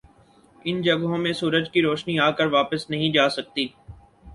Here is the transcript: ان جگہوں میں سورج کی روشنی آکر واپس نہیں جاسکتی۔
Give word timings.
ان 0.65 0.81
جگہوں 0.81 1.17
میں 1.17 1.33
سورج 1.33 1.69
کی 1.69 1.81
روشنی 1.81 2.19
آکر 2.19 2.45
واپس 2.47 2.89
نہیں 2.89 3.13
جاسکتی۔ 3.13 3.67